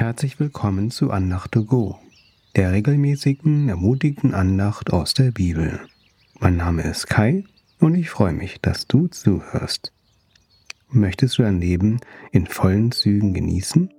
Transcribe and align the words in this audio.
Herzlich 0.00 0.40
willkommen 0.40 0.90
zu 0.90 1.10
Andacht 1.10 1.52
to 1.52 1.66
Go, 1.66 1.98
der 2.56 2.72
regelmäßigen, 2.72 3.68
ermutigten 3.68 4.32
Andacht 4.32 4.94
aus 4.94 5.12
der 5.12 5.30
Bibel. 5.30 5.78
Mein 6.38 6.56
Name 6.56 6.84
ist 6.84 7.06
Kai 7.06 7.44
und 7.80 7.94
ich 7.94 8.08
freue 8.08 8.32
mich, 8.32 8.62
dass 8.62 8.86
du 8.86 9.08
zuhörst. 9.08 9.92
Möchtest 10.88 11.36
du 11.36 11.42
dein 11.42 11.60
Leben 11.60 12.00
in 12.32 12.46
vollen 12.46 12.92
Zügen 12.92 13.34
genießen? 13.34 13.92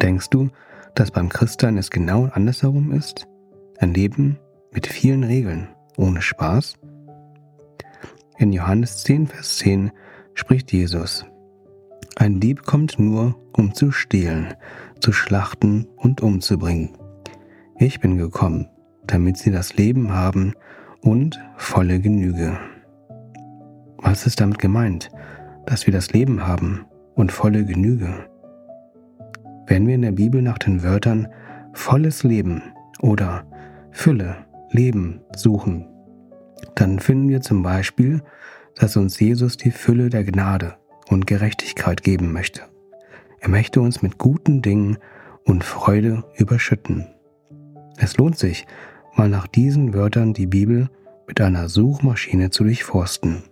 Denkst 0.00 0.30
du, 0.30 0.48
dass 0.94 1.10
beim 1.10 1.28
Christsein 1.28 1.76
es 1.76 1.90
genau 1.90 2.30
andersherum 2.32 2.90
ist? 2.90 3.26
Ein 3.76 3.92
Leben 3.92 4.38
mit 4.72 4.86
vielen 4.86 5.24
Regeln, 5.24 5.68
ohne 5.98 6.22
Spaß? 6.22 6.78
In 8.38 8.50
Johannes 8.50 9.02
10, 9.02 9.26
Vers 9.26 9.58
10 9.58 9.90
spricht 10.32 10.72
Jesus, 10.72 11.26
ein 12.18 12.40
Dieb 12.40 12.62
kommt 12.62 12.98
nur, 12.98 13.36
um 13.52 13.74
zu 13.74 13.92
stehlen, 13.92 14.54
zu 15.00 15.12
schlachten 15.12 15.86
und 15.96 16.20
umzubringen. 16.20 16.90
Ich 17.78 18.00
bin 18.00 18.16
gekommen, 18.16 18.68
damit 19.06 19.36
sie 19.36 19.50
das 19.50 19.76
Leben 19.76 20.12
haben 20.12 20.54
und 21.00 21.38
volle 21.56 22.00
Genüge. 22.00 22.58
Was 23.98 24.26
ist 24.26 24.40
damit 24.40 24.58
gemeint, 24.58 25.10
dass 25.66 25.86
wir 25.86 25.92
das 25.92 26.12
Leben 26.12 26.46
haben 26.46 26.86
und 27.14 27.32
volle 27.32 27.64
Genüge? 27.64 28.28
Wenn 29.66 29.86
wir 29.86 29.94
in 29.94 30.02
der 30.02 30.12
Bibel 30.12 30.42
nach 30.42 30.58
den 30.58 30.82
Wörtern 30.82 31.28
volles 31.72 32.22
Leben 32.22 32.62
oder 33.00 33.44
Fülle, 33.90 34.36
Leben 34.70 35.20
suchen, 35.34 35.86
dann 36.74 36.98
finden 36.98 37.28
wir 37.28 37.40
zum 37.40 37.62
Beispiel, 37.62 38.22
dass 38.74 38.96
uns 38.96 39.18
Jesus 39.18 39.56
die 39.56 39.70
Fülle 39.70 40.10
der 40.10 40.24
Gnade 40.24 40.76
und 41.08 41.26
Gerechtigkeit 41.26 42.02
geben 42.02 42.32
möchte. 42.32 42.62
Er 43.46 43.50
möchte 43.50 43.80
uns 43.80 44.02
mit 44.02 44.18
guten 44.18 44.60
Dingen 44.60 44.98
und 45.44 45.62
Freude 45.62 46.24
überschütten. 46.34 47.06
Es 47.96 48.16
lohnt 48.16 48.36
sich, 48.36 48.66
mal 49.14 49.28
nach 49.28 49.46
diesen 49.46 49.94
Wörtern 49.94 50.34
die 50.34 50.48
Bibel 50.48 50.90
mit 51.28 51.40
einer 51.40 51.68
Suchmaschine 51.68 52.50
zu 52.50 52.64
durchforsten. 52.64 53.44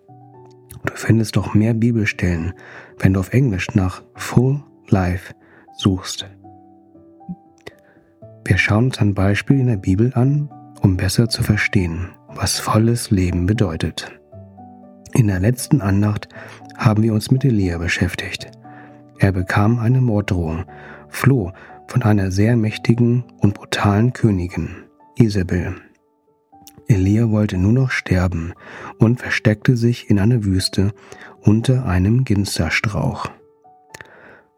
Du 0.84 0.92
findest 0.96 1.36
doch 1.36 1.54
mehr 1.54 1.74
Bibelstellen, 1.74 2.54
wenn 2.98 3.12
du 3.12 3.20
auf 3.20 3.32
Englisch 3.32 3.72
nach 3.76 4.02
Full 4.16 4.64
Life 4.88 5.32
suchst. 5.76 6.28
Wir 8.44 8.58
schauen 8.58 8.86
uns 8.86 8.98
ein 8.98 9.14
Beispiel 9.14 9.60
in 9.60 9.68
der 9.68 9.76
Bibel 9.76 10.10
an, 10.14 10.50
um 10.82 10.96
besser 10.96 11.28
zu 11.28 11.44
verstehen, 11.44 12.08
was 12.26 12.58
volles 12.58 13.12
Leben 13.12 13.46
bedeutet. 13.46 14.10
In 15.12 15.28
der 15.28 15.38
letzten 15.38 15.80
Andacht 15.80 16.28
haben 16.76 17.04
wir 17.04 17.14
uns 17.14 17.30
mit 17.30 17.44
Elia 17.44 17.78
beschäftigt. 17.78 18.50
Er 19.18 19.32
bekam 19.32 19.78
eine 19.78 20.00
Morddrohung, 20.00 20.64
floh 21.08 21.52
von 21.86 22.02
einer 22.02 22.30
sehr 22.30 22.56
mächtigen 22.56 23.24
und 23.38 23.54
brutalen 23.54 24.12
Königin, 24.12 24.70
Isabel. 25.16 25.74
Elia 26.88 27.30
wollte 27.30 27.56
nur 27.56 27.72
noch 27.72 27.90
sterben 27.90 28.52
und 28.98 29.20
versteckte 29.20 29.76
sich 29.76 30.10
in 30.10 30.18
einer 30.18 30.44
Wüste 30.44 30.92
unter 31.40 31.86
einem 31.86 32.24
Ginsterstrauch. 32.24 33.30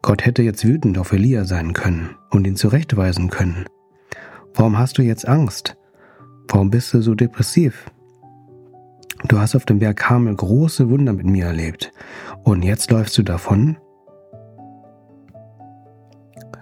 Gott 0.01 0.25
hätte 0.25 0.41
jetzt 0.41 0.65
wütend 0.65 0.97
auf 0.97 1.11
Elia 1.11 1.45
sein 1.45 1.73
können 1.73 2.15
und 2.29 2.47
ihn 2.47 2.55
zurechtweisen 2.55 3.29
können. 3.29 3.65
Warum 4.53 4.77
hast 4.77 4.97
du 4.97 5.03
jetzt 5.03 5.27
Angst? 5.27 5.77
Warum 6.47 6.69
bist 6.69 6.93
du 6.93 7.01
so 7.01 7.13
depressiv? 7.13 7.91
Du 9.27 9.39
hast 9.39 9.55
auf 9.55 9.65
dem 9.65 9.79
Berg 9.79 9.97
Karmel 9.97 10.35
große 10.35 10.89
Wunder 10.89 11.13
mit 11.13 11.25
mir 11.25 11.45
erlebt. 11.45 11.91
Und 12.43 12.63
jetzt 12.63 12.91
läufst 12.91 13.17
du 13.17 13.23
davon? 13.23 13.77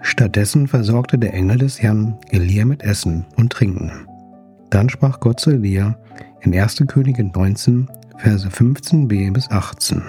Stattdessen 0.02 0.68
versorgte 0.68 1.18
der 1.18 1.34
Engel 1.34 1.58
des 1.58 1.82
Herrn 1.82 2.16
Elia 2.30 2.64
mit 2.64 2.82
Essen 2.82 3.26
und 3.36 3.52
Trinken. 3.52 3.90
Dann 4.70 4.88
sprach 4.88 5.20
Gott 5.20 5.40
zu 5.40 5.50
Elia 5.50 5.96
in 6.40 6.54
1. 6.54 6.84
Königin 6.86 7.32
19, 7.34 7.88
Verse 8.18 8.48
15b 8.48 9.32
bis 9.32 9.50
18. 9.50 10.02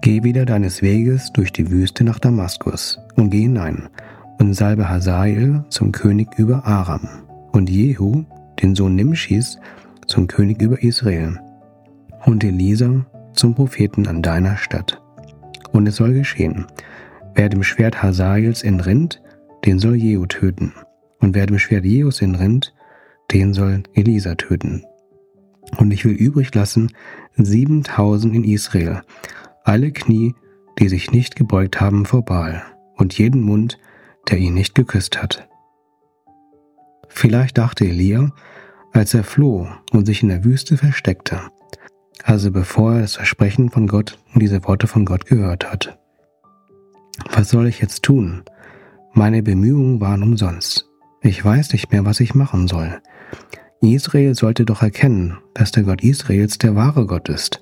Geh 0.00 0.22
wieder 0.22 0.44
deines 0.44 0.82
Weges 0.82 1.32
durch 1.32 1.52
die 1.52 1.70
Wüste 1.70 2.04
nach 2.04 2.18
Damaskus 2.18 2.98
und 3.14 3.30
geh 3.30 3.42
hinein 3.42 3.88
und 4.38 4.54
salbe 4.54 4.88
Hazael 4.88 5.64
zum 5.70 5.92
König 5.92 6.28
über 6.38 6.66
Aram 6.66 7.08
und 7.52 7.70
Jehu, 7.70 8.24
den 8.60 8.74
Sohn 8.74 8.96
Nimschis, 8.96 9.58
zum 10.06 10.26
König 10.26 10.60
über 10.60 10.82
Israel 10.82 11.40
und 12.26 12.44
Elisa 12.44 13.06
zum 13.32 13.54
Propheten 13.54 14.06
an 14.06 14.22
deiner 14.22 14.56
Stadt. 14.56 15.00
Und 15.72 15.86
es 15.86 15.96
soll 15.96 16.12
geschehen, 16.12 16.66
wer 17.34 17.48
dem 17.48 17.62
Schwert 17.62 18.02
Hazaels 18.02 18.62
entrinnt, 18.62 19.22
den 19.64 19.78
soll 19.78 19.96
Jehu 19.96 20.26
töten. 20.26 20.72
Und 21.20 21.34
wer 21.34 21.46
dem 21.46 21.58
Schwert 21.58 21.84
Jehus 21.84 22.20
entrinnt, 22.22 22.74
den 23.32 23.54
soll 23.54 23.82
Elisa 23.94 24.34
töten. 24.34 24.84
Und 25.78 25.90
ich 25.90 26.04
will 26.04 26.12
übrig 26.12 26.54
lassen 26.54 26.92
siebentausend 27.36 28.34
in 28.34 28.44
Israel, 28.44 29.02
alle 29.64 29.90
Knie, 29.90 30.34
die 30.78 30.88
sich 30.88 31.10
nicht 31.10 31.36
gebeugt 31.36 31.80
haben 31.80 32.04
vor 32.04 32.24
Baal, 32.24 32.62
und 32.96 33.16
jeden 33.18 33.42
Mund, 33.42 33.78
der 34.28 34.38
ihn 34.38 34.54
nicht 34.54 34.74
geküsst 34.74 35.20
hat. 35.22 35.48
Vielleicht 37.08 37.58
dachte 37.58 37.84
Elia, 37.84 38.32
als 38.92 39.14
er 39.14 39.24
floh 39.24 39.68
und 39.92 40.06
sich 40.06 40.22
in 40.22 40.28
der 40.28 40.44
Wüste 40.44 40.76
versteckte, 40.76 41.40
also 42.22 42.50
bevor 42.50 42.94
er 42.94 43.00
das 43.00 43.16
Versprechen 43.16 43.70
von 43.70 43.86
Gott 43.86 44.18
und 44.32 44.40
diese 44.42 44.64
Worte 44.64 44.86
von 44.86 45.04
Gott 45.04 45.26
gehört 45.26 45.70
hat. 45.70 45.98
Was 47.36 47.48
soll 47.48 47.66
ich 47.66 47.80
jetzt 47.80 48.04
tun? 48.04 48.44
Meine 49.12 49.42
Bemühungen 49.42 50.00
waren 50.00 50.22
umsonst. 50.22 50.88
Ich 51.20 51.44
weiß 51.44 51.72
nicht 51.72 51.90
mehr, 51.90 52.04
was 52.04 52.20
ich 52.20 52.36
machen 52.36 52.68
soll. 52.68 53.02
Israel 53.80 54.36
sollte 54.36 54.64
doch 54.64 54.82
erkennen, 54.82 55.38
dass 55.52 55.72
der 55.72 55.82
Gott 55.82 56.04
Israels 56.04 56.58
der 56.58 56.76
wahre 56.76 57.06
Gott 57.06 57.28
ist. 57.28 57.60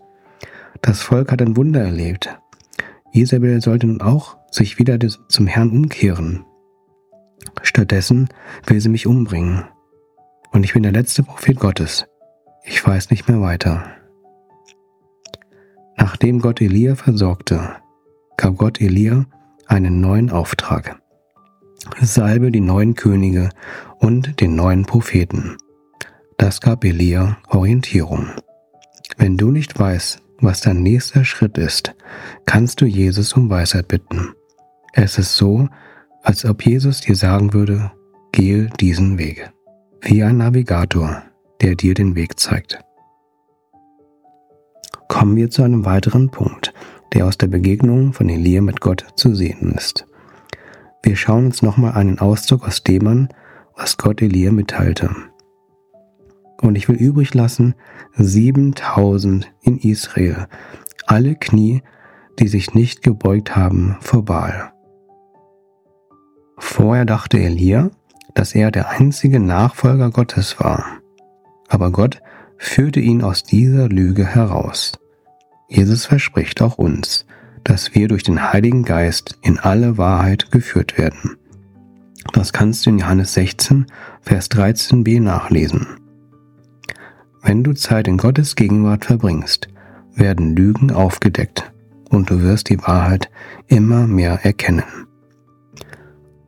Das 0.83 1.01
Volk 1.01 1.33
hat 1.33 1.41
ein 1.41 1.57
Wunder 1.57 1.81
erlebt. 1.81 2.39
Isabel 3.13 3.63
sollte 3.63 3.87
nun 3.87 4.03
auch 4.03 4.37
sich 4.51 4.79
wieder 4.79 4.99
zum 5.29 5.47
Herrn 5.47 5.71
umkehren. 5.71 6.45
Stattdessen 7.63 8.29
will 8.67 8.81
sie 8.81 8.91
mich 8.91 9.07
umbringen. 9.07 9.65
Und 10.51 10.65
ich 10.65 10.75
bin 10.75 10.83
der 10.83 10.93
letzte 10.93 11.23
Prophet 11.23 11.59
Gottes. 11.59 12.05
Ich 12.65 12.87
weiß 12.87 13.11
nicht 13.11 13.27
mehr 13.27 13.41
weiter. 13.41 13.87
Nachdem 15.97 16.41
Gott 16.41 16.61
Elia 16.61 16.95
versorgte, 16.95 17.77
gab 18.37 18.59
Gott 18.59 18.79
Elia 18.79 19.25
einen 19.73 20.03
neuen 20.03 20.31
Auftrag. 20.31 21.01
Salbe 22.01 22.51
die 22.51 22.61
neuen 22.61 22.95
Könige 22.95 23.49
und 23.99 24.41
den 24.41 24.55
neuen 24.55 24.85
Propheten. 24.85 25.57
Das 26.37 26.61
gab 26.61 26.85
Elia 26.85 27.39
Orientierung. 27.49 28.29
Wenn 29.17 29.39
du 29.39 29.51
nicht 29.51 29.79
weißt, 29.79 30.21
was 30.41 30.61
dein 30.61 30.83
nächster 30.83 31.25
Schritt 31.25 31.57
ist, 31.57 31.95
kannst 32.45 32.81
du 32.81 32.85
Jesus 32.85 33.33
um 33.33 33.49
Weisheit 33.49 33.89
bitten. 33.89 34.35
Es 34.93 35.17
ist 35.19 35.37
so, 35.37 35.69
als 36.23 36.45
ob 36.45 36.67
Jesus 36.67 37.01
dir 37.01 37.17
sagen 37.17 37.55
würde, 37.55 37.93
gehe 38.33 38.69
diesen 38.79 39.17
Weg. 39.19 39.53
Wie 40.03 40.23
ein 40.23 40.37
Navigator, 40.37 41.23
der 41.63 41.77
dir 41.77 41.95
den 41.95 42.15
Weg 42.15 42.39
zeigt 42.39 42.79
kommen 45.13 45.37
wir 45.37 45.51
zu 45.51 45.63
einem 45.63 45.85
weiteren 45.85 46.31
Punkt, 46.31 46.73
der 47.13 47.27
aus 47.27 47.39
der 47.39 47.49
Begegnung 47.49 48.13
von 48.13 48.29
Elia 48.29 48.61
mit 48.61 48.81
Gott 48.81 49.07
zu 49.17 49.35
sehen 49.35 49.73
ist. 49.73 50.07
Wir 51.03 51.17
schauen 51.17 51.47
uns 51.47 51.63
nochmal 51.63 51.93
einen 51.93 52.19
Auszug 52.19 52.67
aus 52.67 52.83
dem 52.83 53.07
an, 53.07 53.29
was 53.77 53.99
Gott 53.99 54.23
Elia 54.23 54.53
mitteilte. 54.53 55.11
Und 56.61 56.77
ich 56.77 56.89
will 56.89 56.97
übrig 56.97 57.35
lassen 57.35 57.75
7000 58.15 59.53
in 59.63 59.79
Israel, 59.79 60.47
alle 61.07 61.35
Knie, 61.35 61.83
die 62.39 62.49
sich 62.49 62.75
nicht 62.75 63.03
gebeugt 63.03 63.57
haben 63.57 63.97
vor 64.01 64.25
Baal. 64.25 64.73
Vorher 66.59 67.05
dachte 67.05 67.41
Elia, 67.41 67.91
dass 68.35 68.55
er 68.55 68.71
der 68.71 68.91
einzige 68.91 69.41
Nachfolger 69.41 70.11
Gottes 70.11 70.61
war. 70.61 70.85
Aber 71.69 71.91
Gott 71.91 72.23
führte 72.57 73.01
ihn 73.01 73.23
aus 73.23 73.43
dieser 73.43 73.89
Lüge 73.89 74.25
heraus. 74.25 74.93
Jesus 75.75 76.05
verspricht 76.05 76.61
auch 76.61 76.77
uns, 76.77 77.25
dass 77.65 77.95
wir 77.95 78.07
durch 78.07 78.23
den 78.23 78.53
Heiligen 78.53 78.83
Geist 78.83 79.39
in 79.41 79.59
alle 79.59 79.97
Wahrheit 79.97 80.51
geführt 80.51 80.99
werden. 80.99 81.39
Das 82.35 82.53
kannst 82.53 82.85
du 82.85 82.91
in 82.91 82.99
Johannes 82.99 83.33
16, 83.33 83.87
Vers 84.21 84.51
13b 84.51 85.21
nachlesen. 85.23 85.87
Wenn 87.43 87.65
du 87.65 87.73
Zeit 87.73 88.07
in 88.07 88.19
Gottes 88.19 88.55
Gegenwart 88.55 89.07
verbringst, 89.07 89.69
werden 90.15 90.55
Lügen 90.55 90.91
aufgedeckt 90.91 91.73
und 92.11 92.29
du 92.29 92.43
wirst 92.43 92.69
die 92.69 92.83
Wahrheit 92.83 93.31
immer 93.67 94.07
mehr 94.07 94.45
erkennen. 94.45 95.07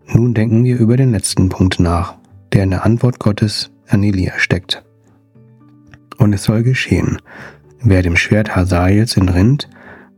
Nun 0.07 0.35
denken 0.35 0.65
wir 0.65 0.79
über 0.79 0.99
den 0.99 1.13
letzten 1.13 1.49
Punkt 1.49 1.81
nach, 1.81 2.17
der 2.53 2.65
in 2.65 2.71
der 2.71 2.85
Antwort 2.85 3.21
Gottes 3.21 3.71
an 3.89 4.03
Elia 4.03 4.35
steckt. 4.37 4.85
Und 6.19 6.35
es 6.35 6.45
soll 6.45 6.63
geschehen, 6.63 7.19
Wer 7.87 8.01
dem 8.01 8.17
Schwert 8.17 8.57
Hazaels 8.57 9.19
entrinnt, 9.19 9.69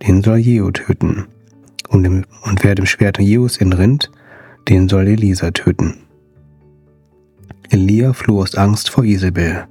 den 0.07 0.23
soll 0.23 0.37
Jehu 0.37 0.71
töten. 0.71 1.27
Und, 1.89 2.05
dem, 2.05 2.25
und 2.45 2.63
wer 2.63 2.77
dem 2.77 2.87
Schwert 2.87 3.19
Jehus 3.19 3.57
entrinnt, 3.57 4.13
den 4.69 4.89
soll 4.89 5.09
Elisa 5.09 5.51
töten. 5.51 5.97
Elia 7.69 8.13
floh 8.13 8.41
aus 8.41 8.55
Angst 8.55 8.91
vor 8.91 9.03
Isabel. 9.05 9.67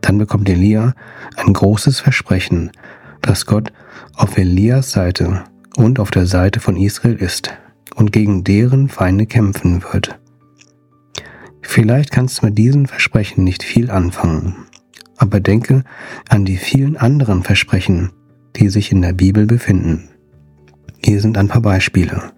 Dann 0.00 0.18
bekommt 0.18 0.48
Elia 0.48 0.94
ein 1.36 1.52
großes 1.52 2.00
Versprechen, 2.00 2.72
dass 3.20 3.46
Gott 3.46 3.72
auf 4.14 4.36
Elias 4.36 4.90
Seite 4.90 5.44
und 5.76 6.00
auf 6.00 6.10
der 6.10 6.26
Seite 6.26 6.58
von 6.58 6.76
Israel 6.76 7.14
ist 7.14 7.56
und 7.94 8.10
gegen 8.10 8.42
deren 8.42 8.88
Feinde 8.88 9.26
kämpfen 9.26 9.84
wird. 9.92 10.18
Vielleicht 11.60 12.10
kannst 12.10 12.42
du 12.42 12.46
mit 12.46 12.58
diesen 12.58 12.88
Versprechen 12.88 13.44
nicht 13.44 13.62
viel 13.62 13.92
anfangen, 13.92 14.56
aber 15.22 15.38
denke 15.38 15.84
an 16.28 16.44
die 16.44 16.56
vielen 16.56 16.96
anderen 16.96 17.44
Versprechen, 17.44 18.10
die 18.56 18.68
sich 18.68 18.90
in 18.90 19.02
der 19.02 19.12
Bibel 19.12 19.46
befinden. 19.46 20.08
Hier 21.02 21.20
sind 21.20 21.38
ein 21.38 21.46
paar 21.46 21.62
Beispiele. 21.62 22.32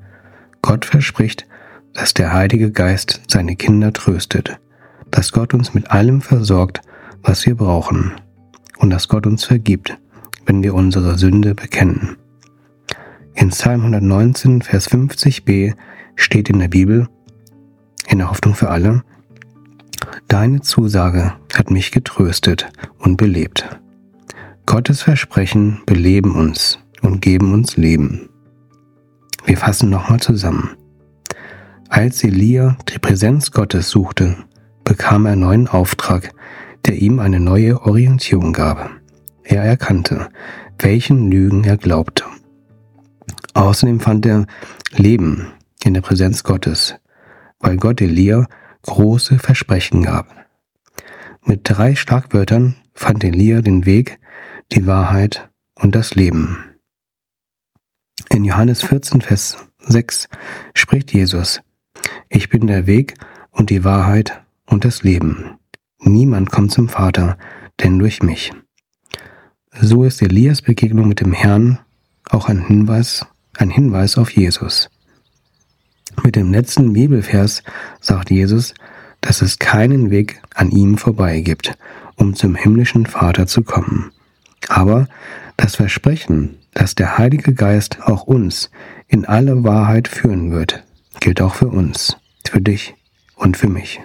Gott 0.61 0.85
verspricht, 0.85 1.47
dass 1.95 2.13
der 2.13 2.35
Heilige 2.35 2.71
Geist 2.71 3.23
seine 3.27 3.57
Kinder 3.57 3.93
tröstet, 3.95 4.61
dass 5.11 5.33
Gott 5.33 5.55
uns 5.55 5.73
mit 5.73 5.91
allem 5.91 6.21
versorgt, 6.21 6.83
was 7.23 7.47
wir 7.47 7.55
brauchen, 7.55 8.13
und 8.79 8.91
dass 8.91 9.09
Gott 9.09 9.27
uns 9.27 9.45
vergibt, 9.45 9.97
wenn 10.45 10.63
wir 10.63 10.75
unsere 10.75 11.17
Sünde 11.17 11.55
bekennen. 11.55 12.19
In 13.35 13.49
Psalm 13.49 13.81
119, 13.81 14.61
Vers 14.61 14.91
50b 14.91 15.75
steht 16.17 16.51
in 16.51 16.59
der 16.59 16.69
Bibel, 16.69 17.09
in 18.09 18.19
der 18.19 18.29
Hoffnung 18.29 18.55
für 18.55 18.69
alle, 18.69 19.03
Deine 20.35 20.63
Zusage 20.63 21.33
hat 21.55 21.71
mich 21.71 21.93
getröstet 21.93 22.69
und 22.99 23.17
belebt. 23.17 23.79
Gottes 24.67 25.01
Versprechen 25.01 25.83
beleben 25.87 26.35
uns 26.35 26.81
und 27.03 27.21
geben 27.21 27.55
uns 27.55 27.77
Leben. 27.77 28.31
Wir 29.45 29.57
fassen 29.57 29.91
nochmal 29.91 30.19
zusammen. 30.19 30.71
Als 31.89 32.25
Elia 32.25 32.77
die 32.89 32.99
Präsenz 32.99 33.53
Gottes 33.53 33.91
suchte, 33.91 34.37
bekam 34.83 35.25
er 35.27 35.37
neuen 35.37 35.69
Auftrag, 35.69 36.33
der 36.85 36.97
ihm 36.97 37.21
eine 37.21 37.39
neue 37.39 37.83
Orientierung 37.83 38.53
gab. 38.53 38.91
Er 39.45 39.63
erkannte, 39.63 40.31
welchen 40.81 41.31
Lügen 41.31 41.63
er 41.63 41.77
glaubte. 41.77 42.25
Außerdem 43.53 44.01
fand 44.01 44.27
er 44.27 44.47
Leben 44.97 45.47
in 45.85 45.95
der 45.95 46.01
Präsenz 46.01 46.43
Gottes, 46.43 46.97
weil 47.61 47.77
Gott 47.77 48.01
Elia 48.01 48.49
große 48.85 49.39
Versprechen 49.39 50.03
gab. 50.03 50.29
Mit 51.45 51.61
drei 51.65 51.95
Schlagwörtern 51.95 52.77
fand 52.95 53.25
Elia 53.25 53.61
den 53.61 53.85
Weg, 53.85 54.19
die 54.73 54.87
Wahrheit 54.87 55.51
und 55.75 55.95
das 55.95 56.15
Leben. 56.15 56.65
In 58.31 58.45
Johannes 58.45 58.83
14, 58.83 59.21
Vers 59.21 59.57
6 59.79 60.29
spricht 60.75 61.13
Jesus, 61.13 61.61
Ich 62.29 62.49
bin 62.49 62.67
der 62.67 62.87
Weg 62.87 63.15
und 63.51 63.71
die 63.71 63.85
Wahrheit 63.85 64.43
und 64.67 64.85
das 64.85 65.03
Leben. 65.03 65.59
Niemand 66.01 66.51
kommt 66.51 66.73
zum 66.73 66.89
Vater, 66.89 67.39
denn 67.83 67.99
durch 67.99 68.23
mich. 68.23 68.53
So 69.81 70.05
ist 70.05 70.23
Elias 70.23 70.63
Begegnung 70.63 71.09
mit 71.09 71.21
dem 71.21 71.33
Herrn 71.33 71.81
auch 72.29 72.49
ein 72.49 72.65
Hinweis, 72.65 73.27
ein 73.57 73.71
Hinweis 73.71 74.19
auf 74.19 74.31
Jesus. 74.31 74.91
Mit 76.25 76.37
dem 76.37 76.51
letzten 76.53 76.95
Bibelvers 76.95 77.63
sagt 78.01 78.31
Jesus, 78.31 78.73
dass 79.21 79.43
es 79.43 79.59
keinen 79.59 80.11
Weg 80.11 80.41
an 80.55 80.71
ihm 80.71 80.97
vorbei 80.97 81.41
gibt, 81.41 81.77
um 82.17 82.35
zum 82.35 82.55
himmlischen 82.55 83.05
Vater 83.05 83.47
zu 83.47 83.63
kommen. 83.63 84.11
Aber 84.69 85.07
das 85.59 85.77
Versprechen, 85.77 86.57
dass 86.73 86.95
der 86.95 87.19
Heilige 87.19 87.53
Geist 87.53 87.99
auch 88.03 88.23
uns 88.23 88.71
in 89.07 89.27
alle 89.27 89.65
Wahrheit 89.65 90.09
führen 90.09 90.51
wird, 90.51 90.83
gilt 91.21 91.43
auch 91.43 91.55
für 91.55 91.69
uns, 91.69 92.17
für 92.43 92.63
dich 92.63 92.95
und 93.37 93.59
für 93.59 93.69
mich. 93.69 94.01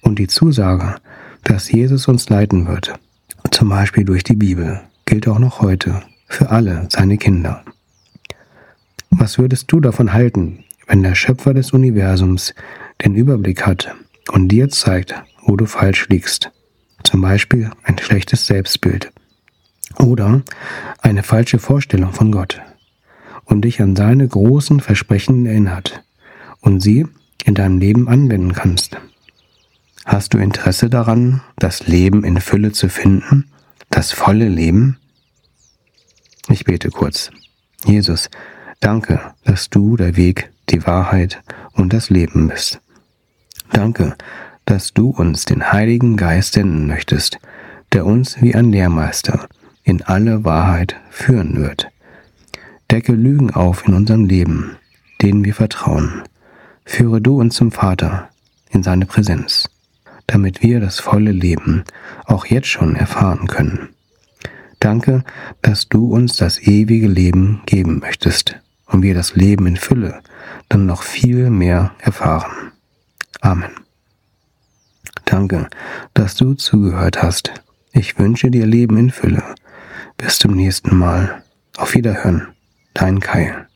Und 0.00 0.18
die 0.18 0.26
Zusage, 0.26 0.96
dass 1.44 1.70
Jesus 1.70 2.08
uns 2.08 2.30
leiten 2.30 2.66
wird, 2.66 2.94
zum 3.50 3.68
Beispiel 3.68 4.04
durch 4.04 4.24
die 4.24 4.36
Bibel, 4.36 4.80
gilt 5.04 5.28
auch 5.28 5.38
noch 5.38 5.60
heute 5.60 6.02
für 6.26 6.48
alle 6.48 6.86
seine 6.88 7.18
Kinder. 7.18 7.62
Was 9.10 9.38
würdest 9.38 9.70
du 9.70 9.80
davon 9.80 10.14
halten, 10.14 10.64
wenn 10.90 11.04
der 11.04 11.14
Schöpfer 11.14 11.54
des 11.54 11.72
Universums 11.72 12.52
den 13.04 13.14
Überblick 13.14 13.64
hat 13.64 13.94
und 14.32 14.48
dir 14.48 14.68
zeigt, 14.70 15.14
wo 15.40 15.54
du 15.54 15.66
falsch 15.66 16.08
liegst? 16.08 16.50
Zum 17.04 17.20
Beispiel 17.20 17.70
ein 17.84 17.96
schlechtes 17.96 18.46
Selbstbild 18.46 19.12
oder 19.98 20.42
eine 21.00 21.22
falsche 21.22 21.60
Vorstellung 21.60 22.12
von 22.12 22.32
Gott 22.32 22.60
und 23.44 23.62
dich 23.62 23.80
an 23.80 23.94
seine 23.94 24.26
großen 24.26 24.80
Versprechen 24.80 25.46
erinnert 25.46 26.02
und 26.60 26.80
sie 26.80 27.06
in 27.44 27.54
deinem 27.54 27.78
Leben 27.78 28.08
anwenden 28.08 28.52
kannst. 28.52 28.96
Hast 30.04 30.34
du 30.34 30.38
Interesse 30.38 30.90
daran, 30.90 31.40
das 31.56 31.86
Leben 31.86 32.24
in 32.24 32.40
Fülle 32.40 32.72
zu 32.72 32.88
finden, 32.88 33.48
das 33.90 34.10
volle 34.10 34.48
Leben? 34.48 34.98
Ich 36.48 36.64
bete 36.64 36.90
kurz. 36.90 37.30
Jesus, 37.84 38.28
danke, 38.80 39.20
dass 39.44 39.70
du 39.70 39.96
der 39.96 40.16
Weg, 40.16 40.49
die 40.70 40.86
Wahrheit 40.86 41.42
und 41.72 41.92
das 41.92 42.10
Leben 42.10 42.48
bist. 42.48 42.80
Danke, 43.72 44.16
dass 44.64 44.92
du 44.92 45.10
uns 45.10 45.44
den 45.44 45.72
Heiligen 45.72 46.16
Geist 46.16 46.54
senden 46.54 46.86
möchtest, 46.86 47.38
der 47.92 48.06
uns 48.06 48.40
wie 48.40 48.54
ein 48.54 48.70
Lehrmeister 48.70 49.48
in 49.82 50.02
alle 50.02 50.44
Wahrheit 50.44 50.96
führen 51.10 51.56
wird. 51.56 51.88
Decke 52.90 53.12
Lügen 53.12 53.50
auf 53.50 53.86
in 53.86 53.94
unserem 53.94 54.24
Leben, 54.24 54.76
denen 55.22 55.44
wir 55.44 55.54
vertrauen. 55.54 56.22
Führe 56.84 57.20
du 57.20 57.40
uns 57.40 57.54
zum 57.54 57.72
Vater 57.72 58.28
in 58.70 58.82
seine 58.82 59.06
Präsenz, 59.06 59.68
damit 60.26 60.62
wir 60.62 60.80
das 60.80 61.00
volle 61.00 61.32
Leben 61.32 61.84
auch 62.26 62.46
jetzt 62.46 62.68
schon 62.68 62.96
erfahren 62.96 63.46
können. 63.46 63.90
Danke, 64.80 65.24
dass 65.62 65.88
du 65.88 66.12
uns 66.12 66.36
das 66.36 66.58
ewige 66.58 67.06
Leben 67.06 67.62
geben 67.66 67.98
möchtest 67.98 68.60
und 68.90 69.02
wir 69.02 69.14
das 69.14 69.34
Leben 69.34 69.66
in 69.66 69.76
Fülle 69.76 70.22
dann 70.68 70.86
noch 70.86 71.02
viel 71.02 71.50
mehr 71.50 71.92
erfahren. 71.98 72.72
Amen. 73.40 73.70
Danke, 75.24 75.68
dass 76.14 76.36
du 76.36 76.54
zugehört 76.54 77.22
hast. 77.22 77.52
Ich 77.92 78.18
wünsche 78.18 78.50
dir 78.50 78.66
Leben 78.66 78.96
in 78.96 79.10
Fülle. 79.10 79.42
Bis 80.16 80.38
zum 80.38 80.52
nächsten 80.52 80.96
Mal. 80.96 81.42
Auf 81.76 81.94
Wiederhören. 81.94 82.48
Dein 82.94 83.20
Kai. 83.20 83.66